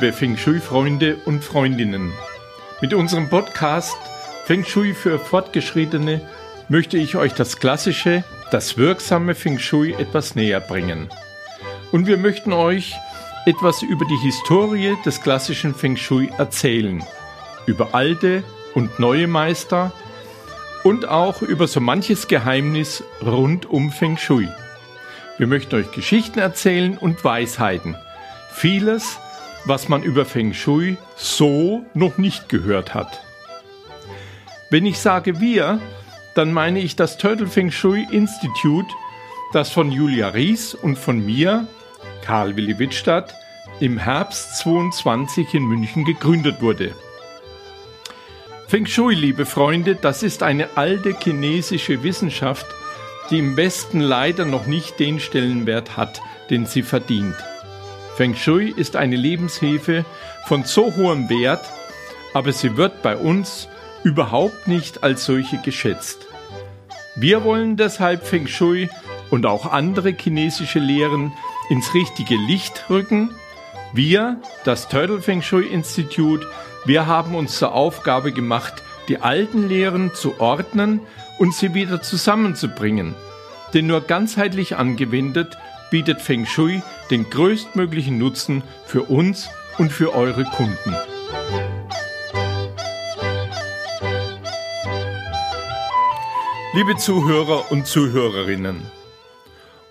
Liebe 0.00 0.12
Feng 0.12 0.36
Shui-Freunde 0.36 1.16
und 1.24 1.42
Freundinnen. 1.42 2.12
Mit 2.80 2.94
unserem 2.94 3.28
Podcast 3.28 3.96
Feng 4.44 4.64
Shui 4.64 4.94
für 4.94 5.18
Fortgeschrittene 5.18 6.20
möchte 6.68 6.96
ich 6.96 7.16
euch 7.16 7.32
das 7.34 7.58
klassische, 7.58 8.22
das 8.52 8.76
wirksame 8.78 9.34
Feng 9.34 9.58
Shui 9.58 9.94
etwas 9.94 10.36
näher 10.36 10.60
bringen. 10.60 11.08
Und 11.90 12.06
wir 12.06 12.16
möchten 12.16 12.52
euch 12.52 12.94
etwas 13.44 13.82
über 13.82 14.04
die 14.04 14.18
Historie 14.18 14.96
des 15.04 15.20
klassischen 15.20 15.74
Feng 15.74 15.96
Shui 15.96 16.30
erzählen, 16.38 17.02
über 17.66 17.92
alte 17.92 18.44
und 18.74 19.00
neue 19.00 19.26
Meister 19.26 19.90
und 20.84 21.08
auch 21.08 21.42
über 21.42 21.66
so 21.66 21.80
manches 21.80 22.28
Geheimnis 22.28 23.02
rund 23.20 23.66
um 23.66 23.90
Feng 23.90 24.16
Shui. 24.16 24.46
Wir 25.38 25.48
möchten 25.48 25.74
euch 25.74 25.90
Geschichten 25.90 26.38
erzählen 26.38 26.96
und 26.96 27.24
Weisheiten. 27.24 27.96
Vieles, 28.52 29.18
was 29.68 29.88
man 29.88 30.02
über 30.02 30.24
Feng 30.24 30.54
Shui 30.54 30.96
so 31.14 31.84
noch 31.94 32.16
nicht 32.16 32.48
gehört 32.48 32.94
hat. 32.94 33.20
Wenn 34.70 34.86
ich 34.86 34.98
sage 34.98 35.40
wir, 35.40 35.80
dann 36.34 36.52
meine 36.52 36.80
ich 36.80 36.96
das 36.96 37.18
Turtle 37.18 37.46
Feng 37.46 37.70
Shui 37.70 38.06
Institute, 38.10 38.88
das 39.52 39.70
von 39.70 39.92
Julia 39.92 40.28
Ries 40.28 40.74
und 40.74 40.98
von 40.98 41.24
mir, 41.24 41.66
Karl 42.22 42.56
Willi 42.56 42.78
Wittstadt, 42.78 43.34
im 43.80 43.98
Herbst 43.98 44.58
22 44.58 45.54
in 45.54 45.64
München 45.64 46.04
gegründet 46.04 46.60
wurde. 46.60 46.94
Feng 48.66 48.86
Shui, 48.86 49.14
liebe 49.14 49.46
Freunde, 49.46 49.94
das 49.94 50.22
ist 50.22 50.42
eine 50.42 50.76
alte 50.76 51.14
chinesische 51.18 52.02
Wissenschaft, 52.02 52.66
die 53.30 53.38
im 53.38 53.56
Westen 53.56 54.00
leider 54.00 54.44
noch 54.44 54.66
nicht 54.66 54.98
den 54.98 55.20
Stellenwert 55.20 55.96
hat, 55.96 56.20
den 56.50 56.66
sie 56.66 56.82
verdient. 56.82 57.36
Feng 58.18 58.34
Shui 58.34 58.74
ist 58.76 58.96
eine 58.96 59.14
Lebenshilfe 59.14 60.04
von 60.46 60.64
so 60.64 60.92
hohem 60.96 61.30
Wert, 61.30 61.64
aber 62.34 62.50
sie 62.50 62.76
wird 62.76 63.00
bei 63.00 63.16
uns 63.16 63.68
überhaupt 64.02 64.66
nicht 64.66 65.04
als 65.04 65.24
solche 65.24 65.58
geschätzt. 65.58 66.26
Wir 67.14 67.44
wollen 67.44 67.76
deshalb 67.76 68.26
Feng 68.26 68.48
Shui 68.48 68.90
und 69.30 69.46
auch 69.46 69.70
andere 69.70 70.10
chinesische 70.10 70.80
Lehren 70.80 71.32
ins 71.70 71.94
richtige 71.94 72.34
Licht 72.34 72.90
rücken. 72.90 73.30
Wir, 73.92 74.40
das 74.64 74.88
Turtle 74.88 75.22
Feng 75.22 75.40
Shui 75.40 75.66
Institute, 75.68 76.44
wir 76.86 77.06
haben 77.06 77.36
uns 77.36 77.56
zur 77.56 77.72
Aufgabe 77.72 78.32
gemacht, 78.32 78.82
die 79.06 79.18
alten 79.18 79.68
Lehren 79.68 80.12
zu 80.12 80.40
ordnen 80.40 81.02
und 81.38 81.54
sie 81.54 81.72
wieder 81.72 82.02
zusammenzubringen. 82.02 83.14
Denn 83.74 83.86
nur 83.86 84.00
ganzheitlich 84.00 84.74
angewendet 84.74 85.56
bietet 85.92 86.20
Feng 86.20 86.46
Shui 86.46 86.82
den 87.10 87.28
größtmöglichen 87.30 88.18
Nutzen 88.18 88.62
für 88.86 89.02
uns 89.02 89.48
und 89.78 89.90
für 89.92 90.14
eure 90.14 90.44
Kunden. 90.44 90.94
Liebe 96.74 96.96
Zuhörer 96.96 97.72
und 97.72 97.86
Zuhörerinnen, 97.86 98.82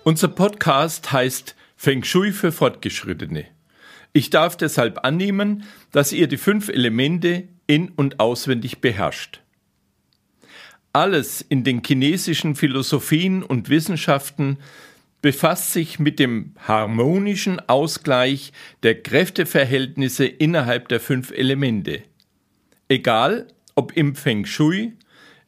unser 0.04 0.28
Podcast 0.28 1.12
heißt 1.12 1.56
Feng 1.76 2.04
Shui 2.04 2.32
für 2.32 2.52
Fortgeschrittene. 2.52 3.46
Ich 4.12 4.30
darf 4.30 4.56
deshalb 4.56 5.04
annehmen, 5.04 5.64
dass 5.92 6.12
ihr 6.12 6.28
die 6.28 6.38
fünf 6.38 6.68
Elemente 6.68 7.48
in 7.66 7.90
und 7.90 8.20
auswendig 8.20 8.80
beherrscht. 8.80 9.40
Alles 10.92 11.42
in 11.42 11.62
den 11.62 11.82
chinesischen 11.84 12.54
Philosophien 12.54 13.42
und 13.42 13.68
Wissenschaften 13.68 14.58
befasst 15.20 15.72
sich 15.72 15.98
mit 15.98 16.18
dem 16.18 16.54
harmonischen 16.66 17.60
Ausgleich 17.68 18.52
der 18.82 19.02
Kräfteverhältnisse 19.02 20.26
innerhalb 20.26 20.88
der 20.88 21.00
fünf 21.00 21.30
Elemente. 21.30 22.02
Egal 22.88 23.48
ob 23.74 23.96
im 23.96 24.14
Feng 24.14 24.44
Shui, 24.44 24.92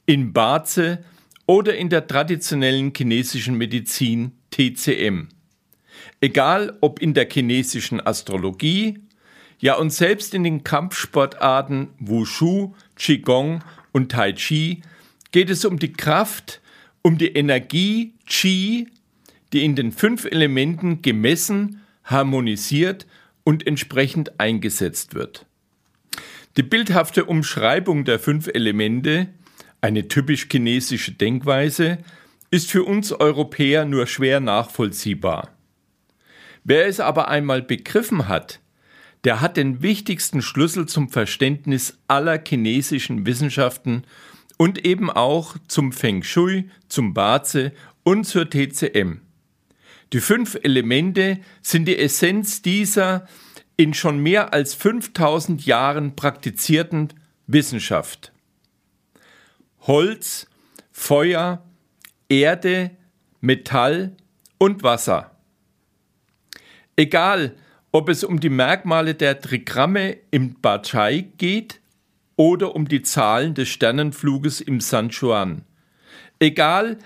in 0.06 0.32
Baze 0.32 1.04
oder 1.46 1.76
in 1.76 1.88
der 1.88 2.06
traditionellen 2.06 2.92
chinesischen 2.96 3.56
Medizin 3.56 4.32
TCM. 4.50 5.28
Egal 6.20 6.76
ob 6.80 7.00
in 7.00 7.14
der 7.14 7.28
chinesischen 7.30 8.04
Astrologie, 8.04 8.98
ja 9.58 9.74
und 9.76 9.90
selbst 9.90 10.34
in 10.34 10.44
den 10.44 10.64
Kampfsportarten 10.64 11.88
Wushu, 11.98 12.74
Qigong 12.96 13.62
und 13.92 14.10
Tai 14.10 14.32
Chi 14.32 14.82
geht 15.32 15.50
es 15.50 15.64
um 15.64 15.78
die 15.78 15.92
Kraft, 15.92 16.60
um 17.02 17.18
die 17.18 17.28
Energie 17.34 18.14
Qi, 18.26 18.88
die 19.52 19.64
in 19.64 19.74
den 19.74 19.92
fünf 19.92 20.24
Elementen 20.24 21.02
gemessen, 21.02 21.80
harmonisiert 22.04 23.06
und 23.44 23.66
entsprechend 23.66 24.38
eingesetzt 24.40 25.14
wird. 25.14 25.46
Die 26.56 26.62
bildhafte 26.62 27.24
Umschreibung 27.24 28.04
der 28.04 28.18
fünf 28.18 28.48
Elemente, 28.48 29.28
eine 29.80 30.08
typisch 30.08 30.48
chinesische 30.50 31.12
Denkweise, 31.12 31.98
ist 32.50 32.70
für 32.70 32.84
uns 32.84 33.12
Europäer 33.12 33.84
nur 33.84 34.06
schwer 34.06 34.40
nachvollziehbar. 34.40 35.50
Wer 36.64 36.86
es 36.86 37.00
aber 37.00 37.28
einmal 37.28 37.62
begriffen 37.62 38.28
hat, 38.28 38.60
der 39.24 39.40
hat 39.40 39.56
den 39.56 39.82
wichtigsten 39.82 40.42
Schlüssel 40.42 40.86
zum 40.86 41.08
Verständnis 41.08 41.98
aller 42.08 42.42
chinesischen 42.44 43.26
Wissenschaften 43.26 44.02
und 44.56 44.84
eben 44.84 45.10
auch 45.10 45.56
zum 45.68 45.92
Feng 45.92 46.22
Shui, 46.22 46.70
zum 46.88 47.14
Baze 47.14 47.72
und 48.02 48.24
zur 48.24 48.48
TCM. 48.48 49.20
Die 50.12 50.20
fünf 50.20 50.58
Elemente 50.62 51.38
sind 51.62 51.86
die 51.86 51.98
Essenz 51.98 52.62
dieser 52.62 53.26
in 53.76 53.94
schon 53.94 54.18
mehr 54.18 54.52
als 54.52 54.74
5000 54.74 55.64
Jahren 55.64 56.16
praktizierten 56.16 57.14
Wissenschaft. 57.46 58.32
Holz, 59.80 60.46
Feuer, 60.92 61.64
Erde, 62.28 62.90
Metall 63.40 64.16
und 64.58 64.82
Wasser. 64.82 65.30
Egal, 66.96 67.56
ob 67.92 68.08
es 68.08 68.24
um 68.24 68.40
die 68.40 68.50
Merkmale 68.50 69.14
der 69.14 69.40
Trigramme 69.40 70.18
im 70.30 70.60
Bachai 70.60 71.28
geht 71.38 71.80
oder 72.36 72.74
um 72.74 72.86
die 72.86 73.02
Zahlen 73.02 73.54
des 73.54 73.68
Sternenfluges 73.68 74.60
im 74.60 74.80
San 74.80 75.08
Juan. 75.08 75.62
Egal, 76.38 76.98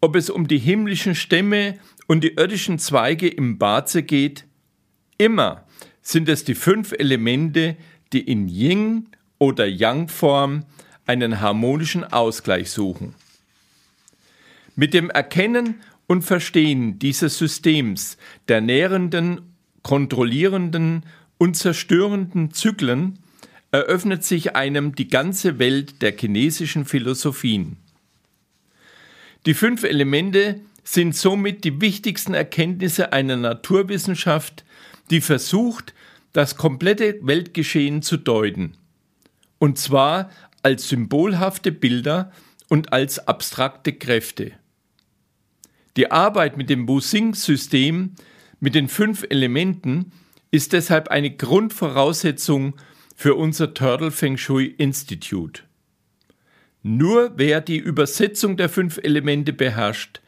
ob 0.00 0.16
es 0.16 0.30
um 0.30 0.48
die 0.48 0.58
himmlischen 0.58 1.14
Stämme 1.14 1.78
und 2.12 2.22
die 2.22 2.34
irdischen 2.34 2.78
Zweige 2.78 3.26
im 3.26 3.56
Baze 3.56 4.02
geht, 4.02 4.44
immer 5.16 5.64
sind 6.02 6.28
es 6.28 6.44
die 6.44 6.54
fünf 6.54 6.92
Elemente, 6.92 7.74
die 8.12 8.20
in 8.20 8.48
Yin 8.48 9.08
oder 9.38 9.66
Yang-Form 9.66 10.66
einen 11.06 11.40
harmonischen 11.40 12.04
Ausgleich 12.04 12.70
suchen. 12.70 13.14
Mit 14.76 14.92
dem 14.92 15.08
Erkennen 15.08 15.76
und 16.06 16.20
Verstehen 16.20 16.98
dieses 16.98 17.38
Systems 17.38 18.18
der 18.46 18.60
nährenden, 18.60 19.54
kontrollierenden 19.82 21.06
und 21.38 21.56
zerstörenden 21.56 22.52
Zyklen 22.52 23.20
eröffnet 23.70 24.22
sich 24.22 24.54
einem 24.54 24.94
die 24.94 25.08
ganze 25.08 25.58
Welt 25.58 26.02
der 26.02 26.14
chinesischen 26.14 26.84
Philosophien. 26.84 27.78
Die 29.46 29.54
fünf 29.54 29.82
Elemente 29.82 30.60
sind 30.84 31.16
somit 31.16 31.64
die 31.64 31.80
wichtigsten 31.80 32.34
Erkenntnisse 32.34 33.12
einer 33.12 33.36
Naturwissenschaft, 33.36 34.64
die 35.10 35.20
versucht, 35.20 35.94
das 36.32 36.56
komplette 36.56 37.18
Weltgeschehen 37.22 38.02
zu 38.02 38.16
deuten. 38.16 38.76
Und 39.58 39.78
zwar 39.78 40.30
als 40.62 40.88
symbolhafte 40.88 41.72
Bilder 41.72 42.32
und 42.68 42.92
als 42.92 43.28
abstrakte 43.28 43.92
Kräfte. 43.92 44.52
Die 45.96 46.10
Arbeit 46.10 46.56
mit 46.56 46.70
dem 46.70 46.88
Wu-Sing-System 46.88 48.14
mit 48.60 48.74
den 48.74 48.88
fünf 48.88 49.24
Elementen 49.28 50.12
ist 50.50 50.72
deshalb 50.72 51.08
eine 51.08 51.30
Grundvoraussetzung 51.36 52.74
für 53.14 53.34
unser 53.34 53.74
Turtle 53.74 54.10
Feng 54.10 54.36
Shui 54.38 54.66
Institute. 54.78 55.64
Nur 56.82 57.32
wer 57.36 57.60
die 57.60 57.76
Übersetzung 57.76 58.56
der 58.56 58.68
fünf 58.68 58.98
Elemente 59.02 59.52
beherrscht, 59.52 60.20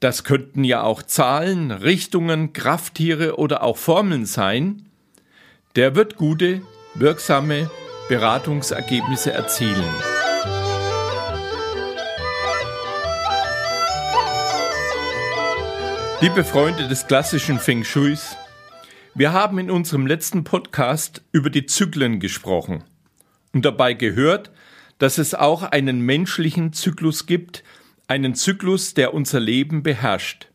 das 0.00 0.24
könnten 0.24 0.64
ja 0.64 0.82
auch 0.82 1.02
Zahlen, 1.02 1.70
Richtungen, 1.70 2.54
Krafttiere 2.54 3.36
oder 3.38 3.62
auch 3.62 3.76
Formeln 3.76 4.24
sein, 4.24 4.86
der 5.76 5.94
wird 5.94 6.16
gute, 6.16 6.62
wirksame 6.94 7.70
Beratungsergebnisse 8.08 9.30
erzielen. 9.30 9.84
Liebe 16.22 16.44
Freunde 16.44 16.88
des 16.88 17.06
klassischen 17.06 17.58
Feng 17.58 17.84
Shuis, 17.84 18.36
wir 19.14 19.32
haben 19.32 19.58
in 19.58 19.70
unserem 19.70 20.06
letzten 20.06 20.44
Podcast 20.44 21.22
über 21.30 21.50
die 21.50 21.66
Zyklen 21.66 22.20
gesprochen 22.20 22.84
und 23.52 23.66
dabei 23.66 23.92
gehört, 23.92 24.50
dass 24.98 25.18
es 25.18 25.34
auch 25.34 25.62
einen 25.62 26.00
menschlichen 26.00 26.72
Zyklus 26.72 27.26
gibt, 27.26 27.64
einen 28.10 28.34
Zyklus, 28.34 28.92
der 28.94 29.14
unser 29.14 29.38
Leben 29.38 29.84
beherrscht. 29.84 30.48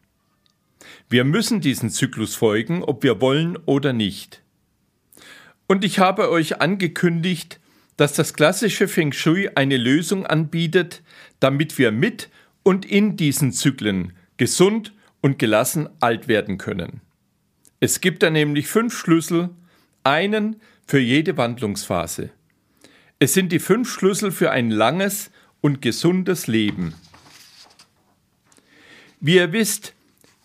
Wir 1.10 1.24
müssen 1.24 1.62
diesen 1.62 1.90
Zyklus 1.90 2.36
folgen, 2.36 2.84
ob 2.84 3.02
wir 3.02 3.22
wollen 3.22 3.58
oder 3.66 3.94
nicht. 3.94 4.42
Und 5.66 5.86
ich 5.86 6.00
habe 6.00 6.30
euch 6.30 6.60
angekündigt, 6.60 7.62
dass 7.96 8.12
das 8.12 8.34
klassische 8.34 8.90
Feng 8.90 9.14
Shui 9.14 9.50
eine 9.56 9.78
Lösung 9.78 10.26
anbietet, 10.26 11.02
damit 11.40 11.78
wir 11.78 11.94
mit 11.94 12.30
und 12.64 12.86
in 12.86 13.16
diesen 13.16 13.54
Zyklen 13.54 14.12
gesund 14.36 14.94
und 15.22 15.40
gelassen 15.40 15.88
alt 16.02 16.28
werden 16.28 16.58
können. 16.58 17.00
Es 17.80 18.02
gibt 18.02 18.22
da 18.22 18.30
nämlich 18.30 18.68
fünf 18.68 18.98
Schlüssel, 18.98 19.50
einen 20.04 20.58
für 20.86 21.00
jede 21.00 21.38
Wandlungsphase. 21.38 22.32
Es 23.18 23.34
sind 23.34 23.54
die 23.54 23.60
fünf 23.60 23.90
Schlüssel 23.90 24.32
für 24.32 24.52
ein 24.52 24.72
langes 24.72 25.32
und 25.62 25.82
gesundes 25.82 26.48
Leben. 26.48 26.96
Wie 29.26 29.38
ihr 29.38 29.54
wisst, 29.54 29.96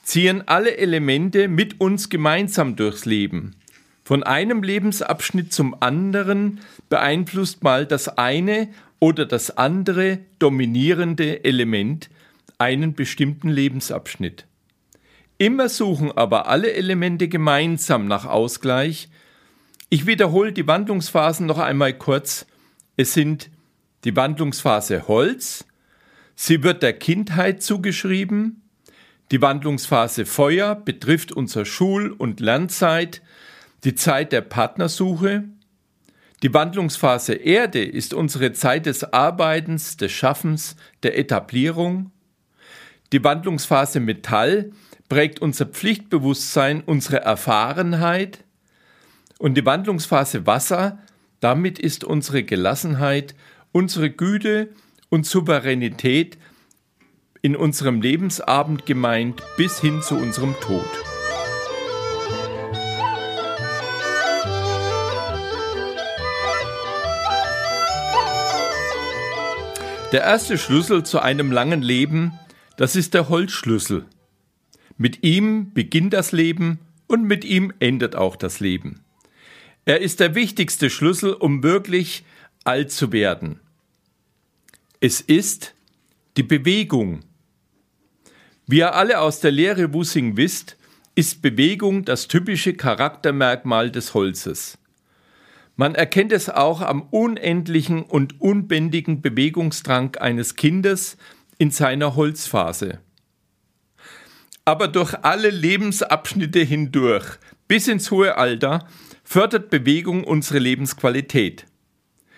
ziehen 0.04 0.48
alle 0.48 0.78
Elemente 0.78 1.48
mit 1.48 1.82
uns 1.82 2.08
gemeinsam 2.08 2.76
durchs 2.76 3.04
Leben. 3.04 3.56
Von 4.04 4.22
einem 4.22 4.62
Lebensabschnitt 4.62 5.52
zum 5.52 5.76
anderen 5.82 6.60
beeinflusst 6.88 7.62
mal 7.62 7.84
das 7.84 8.08
eine 8.16 8.70
oder 8.98 9.26
das 9.26 9.58
andere 9.58 10.20
dominierende 10.38 11.44
Element 11.44 12.08
einen 12.56 12.94
bestimmten 12.94 13.50
Lebensabschnitt. 13.50 14.46
Immer 15.36 15.68
suchen 15.68 16.12
aber 16.12 16.48
alle 16.48 16.72
Elemente 16.72 17.28
gemeinsam 17.28 18.08
nach 18.08 18.24
Ausgleich. 18.24 19.10
Ich 19.90 20.06
wiederhole 20.06 20.54
die 20.54 20.66
Wandlungsphasen 20.66 21.44
noch 21.44 21.58
einmal 21.58 21.92
kurz. 21.92 22.46
Es 22.96 23.12
sind 23.12 23.50
die 24.04 24.16
Wandlungsphase 24.16 25.06
Holz, 25.06 25.66
sie 26.34 26.62
wird 26.62 26.82
der 26.82 26.94
Kindheit 26.94 27.62
zugeschrieben, 27.62 28.62
die 29.30 29.40
Wandlungsphase 29.40 30.26
Feuer 30.26 30.74
betrifft 30.74 31.30
unsere 31.30 31.64
Schul- 31.64 32.10
und 32.10 32.40
Lernzeit, 32.40 33.22
die 33.84 33.94
Zeit 33.94 34.32
der 34.32 34.40
Partnersuche. 34.40 35.44
Die 36.42 36.52
Wandlungsphase 36.52 37.34
Erde 37.34 37.84
ist 37.84 38.12
unsere 38.12 38.52
Zeit 38.52 38.86
des 38.86 39.04
Arbeitens, 39.12 39.96
des 39.96 40.10
Schaffens, 40.10 40.74
der 41.04 41.16
Etablierung. 41.16 42.10
Die 43.12 43.22
Wandlungsphase 43.22 44.00
Metall 44.00 44.72
prägt 45.08 45.40
unser 45.40 45.66
Pflichtbewusstsein, 45.66 46.82
unsere 46.84 47.20
Erfahrenheit. 47.20 48.42
Und 49.38 49.54
die 49.54 49.64
Wandlungsphase 49.64 50.46
Wasser, 50.46 50.98
damit 51.38 51.78
ist 51.78 52.02
unsere 52.02 52.42
Gelassenheit, 52.42 53.36
unsere 53.70 54.10
Güte 54.10 54.70
und 55.08 55.24
Souveränität 55.24 56.36
in 57.42 57.56
unserem 57.56 58.00
Lebensabend 58.00 58.87
gemeint 58.87 59.42
bis 59.56 59.81
hin 59.81 60.02
zu 60.02 60.16
unserem 60.16 60.54
Tod. 60.60 60.84
Der 70.12 70.22
erste 70.22 70.58
Schlüssel 70.58 71.04
zu 71.04 71.20
einem 71.20 71.52
langen 71.52 71.82
Leben, 71.82 72.32
das 72.76 72.96
ist 72.96 73.14
der 73.14 73.28
Holzschlüssel. 73.28 74.06
Mit 74.98 75.22
ihm 75.22 75.72
beginnt 75.72 76.12
das 76.12 76.32
Leben 76.32 76.81
und 77.06 77.22
mit 77.25 77.44
ihm 77.44 77.72
endet 77.78 78.16
auch 78.16 78.34
das 78.34 78.58
Leben. 78.58 79.00
Er 79.84 80.00
ist 80.00 80.20
der 80.20 80.34
wichtigste 80.34 80.90
Schlüssel, 80.90 81.32
um 81.32 81.62
wirklich 81.62 82.25
alt 82.64 82.90
zu 82.90 83.12
werden. 83.12 83.60
Es 85.00 85.20
ist 85.20 85.75
die 86.37 86.42
Bewegung. 86.42 87.20
Wie 88.72 88.78
ihr 88.78 88.94
alle 88.94 89.19
aus 89.19 89.40
der 89.40 89.50
Lehre 89.50 89.93
Wussing 89.93 90.37
wisst, 90.37 90.76
ist 91.17 91.43
Bewegung 91.43 92.05
das 92.05 92.28
typische 92.28 92.72
Charaktermerkmal 92.72 93.90
des 93.90 94.14
Holzes. 94.14 94.78
Man 95.75 95.96
erkennt 95.96 96.31
es 96.31 96.49
auch 96.49 96.81
am 96.81 97.02
unendlichen 97.11 98.05
und 98.05 98.40
unbändigen 98.40 99.22
Bewegungsdrang 99.22 100.14
eines 100.19 100.55
Kindes 100.55 101.17
in 101.58 101.72
seiner 101.72 102.14
Holzphase. 102.14 103.00
Aber 104.64 104.87
durch 104.87 105.16
alle 105.23 105.50
Lebensabschnitte 105.50 106.61
hindurch, 106.61 107.26
bis 107.66 107.88
ins 107.88 108.12
hohe 108.12 108.38
Alter, 108.38 108.87
fördert 109.25 109.70
Bewegung 109.70 110.23
unsere 110.23 110.61
Lebensqualität. 110.61 111.66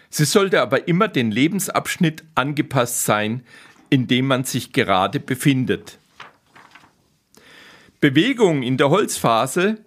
Sie 0.09 0.25
sollte 0.25 0.63
aber 0.63 0.89
immer 0.89 1.09
den 1.09 1.31
Lebensabschnitt 1.31 2.25
angepasst 2.35 3.05
sein, 3.05 3.43
in 3.91 4.07
dem 4.07 4.29
man 4.29 4.45
sich 4.45 4.73
gerade 4.73 5.21
befindet. 5.21 5.99
Bewegung 8.03 8.65
in 8.65 8.79
der 8.79 8.91
Holzphase, 8.91 9.79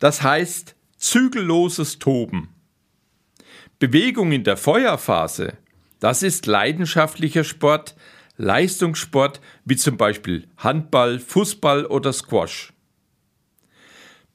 das 0.00 0.24
heißt 0.24 0.74
zügelloses 0.96 2.00
Toben. 2.00 2.48
Bewegung 3.78 4.32
in 4.32 4.42
der 4.42 4.56
Feuerphase, 4.56 5.56
das 6.00 6.24
ist 6.24 6.46
leidenschaftlicher 6.46 7.44
Sport, 7.44 7.94
Leistungssport 8.36 9.40
wie 9.64 9.76
zum 9.76 9.96
Beispiel 9.96 10.48
Handball, 10.56 11.20
Fußball 11.20 11.86
oder 11.86 12.12
Squash. 12.12 12.72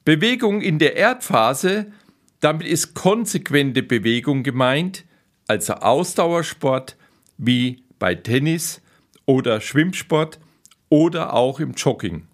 Bewegung 0.06 0.62
in 0.62 0.78
der 0.78 0.96
Erdphase, 0.96 1.92
damit 2.40 2.66
ist 2.66 2.94
konsequente 2.94 3.82
Bewegung 3.82 4.42
gemeint, 4.42 5.04
also 5.48 5.74
Ausdauersport 5.74 6.96
wie 7.36 7.84
bei 7.98 8.14
Tennis 8.14 8.80
oder 9.26 9.60
Schwimmsport 9.60 10.40
oder 10.88 11.34
auch 11.34 11.60
im 11.60 11.72
Jogging. 11.72 12.26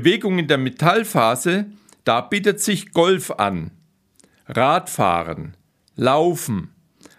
Bewegung 0.00 0.38
in 0.38 0.46
der 0.46 0.58
Metallphase, 0.58 1.70
da 2.04 2.20
bietet 2.20 2.60
sich 2.60 2.92
Golf 2.92 3.30
an, 3.30 3.70
Radfahren, 4.46 5.56
Laufen, 5.94 6.68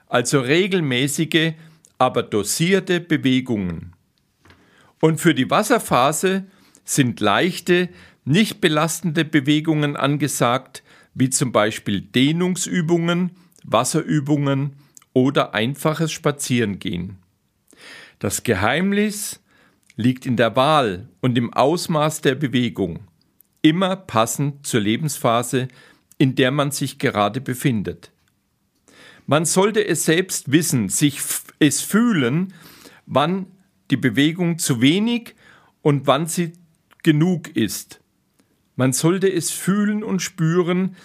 also 0.05 0.41
regelmäßige, 0.41 1.53
aber 1.97 2.21
dosierte 2.21 2.99
Bewegungen. 2.99 3.93
Und 5.01 5.19
für 5.19 5.33
die 5.33 5.49
Wasserphase 5.49 6.45
sind 6.85 7.19
leichte, 7.19 7.89
nicht 8.25 8.61
belastende 8.61 9.25
Bewegungen 9.25 9.95
angesagt, 9.95 10.83
wie 11.15 11.31
zum 11.31 11.51
Beispiel 11.51 12.01
Dehnungsübungen, 12.01 13.31
Wasserübungen 13.63 14.73
oder 15.13 15.55
einfaches 15.55 16.11
Spazierengehen. 16.11 17.17
Das 18.19 18.43
Geheimnis 18.43 19.39
liegt 19.97 20.25
in 20.25 20.37
der 20.37 20.55
Wahl 20.55 21.09
und 21.19 21.37
im 21.37 21.51
Ausmaß 21.53 22.21
der 22.21 22.35
Bewegung, 22.35 22.99
immer 23.61 23.95
passend 23.95 24.65
zur 24.65 24.79
Lebensphase, 24.79 25.67
in 26.17 26.35
der 26.35 26.51
man 26.51 26.71
sich 26.71 26.99
gerade 26.99 27.41
befindet. 27.41 28.11
Man 29.25 29.43
sollte 29.43 29.85
es 29.85 30.05
selbst 30.05 30.51
wissen, 30.51 30.87
sich 30.87 31.19
es 31.59 31.81
fühlen, 31.81 32.53
wann 33.05 33.47
die 33.91 33.97
Bewegung 33.97 34.59
zu 34.59 34.81
wenig 34.81 35.35
und 35.81 36.07
wann 36.07 36.27
sie 36.27 36.53
genug 37.03 37.55
ist. 37.55 37.99
Man 38.75 38.93
sollte 38.93 39.31
es 39.31 39.49
fühlen 39.49 40.03
und 40.03 40.21
spüren, 40.21 40.95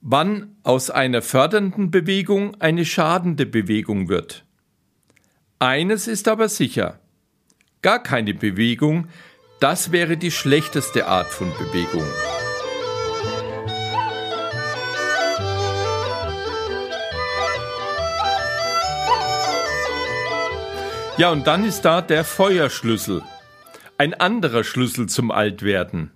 wann 0.00 0.56
aus 0.62 0.90
einer 0.90 1.22
fördernden 1.22 1.90
Bewegung 1.90 2.60
eine 2.60 2.84
schadende 2.84 3.46
Bewegung 3.46 4.08
wird. 4.08 4.44
Eines 5.58 6.08
ist 6.08 6.28
aber 6.28 6.48
sicher, 6.48 7.00
gar 7.84 8.02
keine 8.02 8.32
Bewegung, 8.32 9.08
das 9.60 9.92
wäre 9.92 10.16
die 10.16 10.30
schlechteste 10.30 11.06
Art 11.06 11.26
von 11.26 11.50
Bewegung. 11.50 12.06
Ja, 21.18 21.30
und 21.30 21.46
dann 21.46 21.62
ist 21.64 21.82
da 21.82 22.00
der 22.00 22.24
Feuerschlüssel. 22.24 23.22
Ein 23.98 24.14
anderer 24.14 24.64
Schlüssel 24.64 25.06
zum 25.06 25.30
Altwerden. 25.30 26.10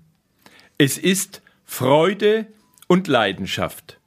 Es 0.78 0.96
ist 0.96 1.42
Freude 1.66 2.46
und 2.86 3.08
Leidenschaft. 3.08 4.00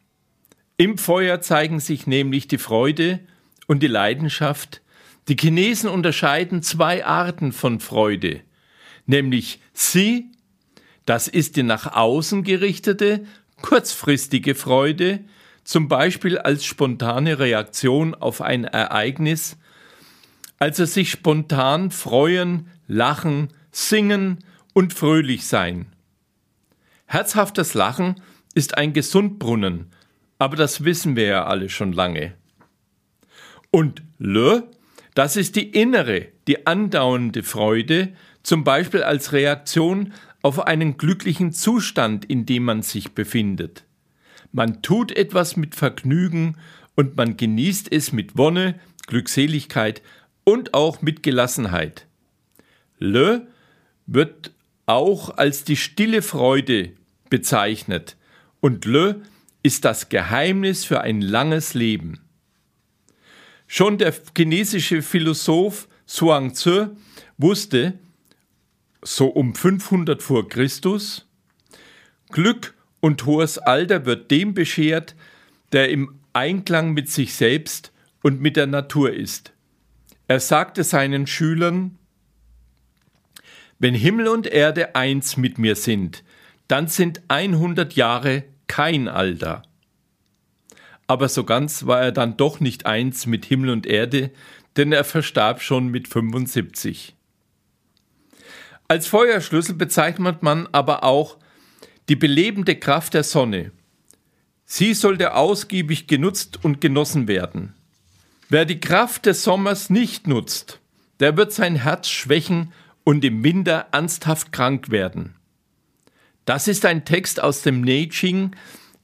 Im 0.77 0.97
Feuer 0.97 1.41
zeigen 1.41 1.79
sich 1.79 2.07
nämlich 2.07 2.47
die 2.47 2.57
Freude 2.57 3.19
und 3.67 3.83
die 3.83 3.87
Leidenschaft. 3.87 4.80
Die 5.27 5.35
Chinesen 5.35 5.89
unterscheiden 5.89 6.63
zwei 6.63 7.05
Arten 7.05 7.51
von 7.51 7.79
Freude, 7.79 8.41
nämlich 9.05 9.59
sie, 9.73 10.31
das 11.05 11.27
ist 11.27 11.55
die 11.55 11.63
nach 11.63 11.93
außen 11.93 12.43
gerichtete, 12.43 13.25
kurzfristige 13.61 14.55
Freude, 14.55 15.19
zum 15.63 15.87
Beispiel 15.87 16.37
als 16.37 16.65
spontane 16.65 17.39
Reaktion 17.39 18.15
auf 18.15 18.41
ein 18.41 18.63
Ereignis, 18.63 19.57
also 20.57 20.85
sich 20.85 21.11
spontan 21.11 21.91
freuen, 21.91 22.67
lachen, 22.87 23.49
singen 23.71 24.39
und 24.73 24.93
fröhlich 24.93 25.45
sein. 25.45 25.87
Herzhaftes 27.05 27.73
Lachen 27.73 28.21
ist 28.53 28.77
ein 28.77 28.93
Gesundbrunnen, 28.93 29.91
aber 30.39 30.55
das 30.55 30.83
wissen 30.83 31.15
wir 31.15 31.25
ja 31.25 31.45
alle 31.45 31.69
schon 31.69 31.93
lange. 31.93 32.33
Und 33.69 34.01
Le, 34.17 34.69
das 35.13 35.35
ist 35.35 35.55
die 35.55 35.69
innere, 35.69 36.27
die 36.47 36.65
andauernde 36.65 37.43
Freude, 37.43 38.09
zum 38.43 38.63
Beispiel 38.63 39.03
als 39.03 39.33
Reaktion 39.33 40.13
auf 40.41 40.65
einen 40.65 40.97
glücklichen 40.97 41.51
Zustand, 41.51 42.25
in 42.25 42.45
dem 42.45 42.63
man 42.63 42.81
sich 42.81 43.11
befindet. 43.11 43.83
Man 44.51 44.81
tut 44.81 45.11
etwas 45.11 45.55
mit 45.55 45.75
Vergnügen 45.75 46.57
und 46.95 47.15
man 47.15 47.37
genießt 47.37 47.91
es 47.91 48.11
mit 48.11 48.37
Wonne, 48.37 48.79
Glückseligkeit 49.07 50.01
und 50.43 50.73
auch 50.73 51.01
mit 51.01 51.23
Gelassenheit. 51.23 52.07
Le 52.99 53.47
wird 54.07 54.51
auch 54.85 55.37
als 55.37 55.63
die 55.63 55.77
stille 55.77 56.21
Freude 56.21 56.91
bezeichnet 57.29 58.17
und 58.59 58.85
Le 58.85 59.21
ist 59.63 59.85
das 59.85 60.09
Geheimnis 60.09 60.85
für 60.85 61.01
ein 61.01 61.21
langes 61.21 61.73
Leben. 61.73 62.19
Schon 63.73 63.97
der 63.97 64.13
chinesische 64.35 65.01
Philosoph 65.01 65.87
Zhuangzi 66.05 66.87
wusste, 67.37 67.97
so 69.01 69.27
um 69.27 69.55
500 69.55 70.21
vor 70.21 70.49
Christus, 70.49 71.25
Glück 72.31 72.73
und 72.99 73.25
hohes 73.25 73.59
Alter 73.59 74.05
wird 74.05 74.29
dem 74.29 74.53
beschert, 74.53 75.15
der 75.71 75.87
im 75.87 76.19
Einklang 76.33 76.91
mit 76.91 77.09
sich 77.09 77.33
selbst 77.33 77.93
und 78.21 78.41
mit 78.41 78.57
der 78.57 78.67
Natur 78.67 79.13
ist. 79.13 79.53
Er 80.27 80.41
sagte 80.41 80.83
seinen 80.83 81.25
Schülern, 81.25 81.97
wenn 83.79 83.95
Himmel 83.95 84.27
und 84.27 84.47
Erde 84.47 84.97
eins 84.97 85.37
mit 85.37 85.59
mir 85.59 85.77
sind, 85.77 86.25
dann 86.67 86.89
sind 86.89 87.21
100 87.29 87.93
Jahre 87.93 88.43
kein 88.67 89.07
Alter. 89.07 89.63
Aber 91.11 91.27
so 91.27 91.43
ganz 91.43 91.85
war 91.87 91.99
er 91.99 92.13
dann 92.13 92.37
doch 92.37 92.61
nicht 92.61 92.85
eins 92.85 93.25
mit 93.25 93.43
Himmel 93.43 93.71
und 93.71 93.85
Erde, 93.85 94.31
denn 94.77 94.93
er 94.93 95.03
verstarb 95.03 95.61
schon 95.61 95.89
mit 95.89 96.07
75. 96.07 97.17
Als 98.87 99.07
Feuerschlüssel 99.07 99.75
bezeichnet 99.75 100.41
man 100.41 100.69
aber 100.71 101.03
auch 101.03 101.35
die 102.07 102.15
belebende 102.15 102.77
Kraft 102.77 103.13
der 103.13 103.25
Sonne. 103.25 103.73
Sie 104.63 104.93
sollte 104.93 105.33
ausgiebig 105.35 106.07
genutzt 106.07 106.59
und 106.63 106.79
genossen 106.79 107.27
werden. 107.27 107.73
Wer 108.47 108.63
die 108.63 108.79
Kraft 108.79 109.25
des 109.25 109.43
Sommers 109.43 109.89
nicht 109.89 110.27
nutzt, 110.27 110.79
der 111.19 111.35
wird 111.35 111.51
sein 111.51 111.75
Herz 111.75 112.07
schwächen 112.07 112.71
und 113.03 113.25
im 113.25 113.43
Winter 113.43 113.87
ernsthaft 113.91 114.53
krank 114.53 114.91
werden. 114.91 115.35
Das 116.45 116.69
ist 116.69 116.85
ein 116.85 117.03
Text 117.03 117.43
aus 117.43 117.63
dem 117.63 117.81
Neijing, 117.81 118.55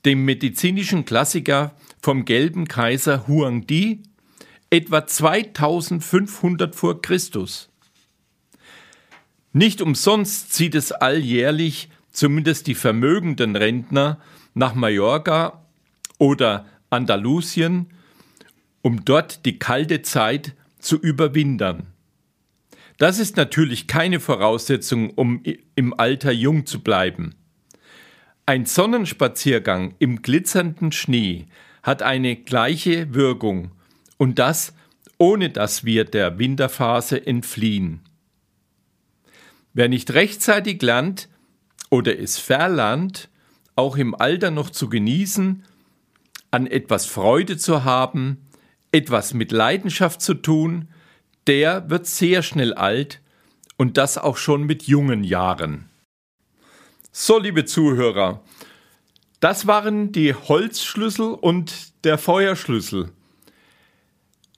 dem 0.05 0.23
medizinischen 0.23 1.03
Klassiker 1.03 1.73
vom 2.01 2.25
gelben 2.25 2.67
Kaiser 2.67 3.27
Huangdi, 3.27 4.03
etwa 4.69 5.05
2500 5.05 6.75
vor 6.75 7.01
Christus. 7.01 7.69
Nicht 9.53 9.81
umsonst 9.81 10.53
zieht 10.53 10.75
es 10.75 10.91
alljährlich 10.91 11.89
zumindest 12.11 12.67
die 12.67 12.75
vermögenden 12.75 13.55
Rentner 13.55 14.19
nach 14.53 14.73
Mallorca 14.73 15.63
oder 16.17 16.65
Andalusien, 16.89 17.87
um 18.81 19.05
dort 19.05 19.45
die 19.45 19.59
kalte 19.59 20.01
Zeit 20.01 20.53
zu 20.79 20.97
überwintern. 20.97 21.87
Das 22.97 23.19
ist 23.19 23.37
natürlich 23.37 23.87
keine 23.87 24.19
Voraussetzung, 24.19 25.11
um 25.11 25.43
im 25.75 25.93
Alter 25.99 26.31
jung 26.31 26.65
zu 26.65 26.81
bleiben. 26.81 27.35
Ein 28.45 28.65
Sonnenspaziergang 28.65 29.93
im 29.99 30.21
glitzernden 30.21 30.91
Schnee 30.91 31.45
hat 31.87 32.03
eine 32.03 32.35
gleiche 32.35 33.13
Wirkung 33.13 33.71
und 34.17 34.39
das 34.39 34.73
ohne 35.17 35.49
dass 35.49 35.85
wir 35.85 36.03
der 36.03 36.37
Winterphase 36.37 37.25
entfliehen. 37.25 38.01
Wer 39.73 39.87
nicht 39.87 40.11
rechtzeitig 40.11 40.81
lernt 40.81 41.29
oder 41.89 42.19
es 42.19 42.37
verlernt, 42.37 43.29
auch 43.77 43.95
im 43.95 44.13
Alter 44.13 44.51
noch 44.51 44.69
zu 44.69 44.89
genießen, 44.89 45.63
an 46.51 46.67
etwas 46.67 47.05
Freude 47.05 47.57
zu 47.57 47.85
haben, 47.85 48.45
etwas 48.91 49.33
mit 49.33 49.53
Leidenschaft 49.53 50.21
zu 50.21 50.33
tun, 50.33 50.89
der 51.47 51.89
wird 51.89 52.05
sehr 52.05 52.43
schnell 52.43 52.73
alt 52.73 53.21
und 53.77 53.95
das 53.95 54.17
auch 54.17 54.35
schon 54.35 54.63
mit 54.63 54.83
jungen 54.83 55.23
Jahren. 55.23 55.89
So, 57.13 57.39
liebe 57.39 57.63
Zuhörer, 57.63 58.43
das 59.47 59.65
waren 59.65 60.11
die 60.11 60.33
Holzschlüssel 60.33 61.27
und 61.27 62.03
der 62.03 62.17
Feuerschlüssel. 62.17 63.13